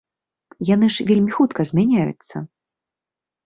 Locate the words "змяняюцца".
1.75-2.35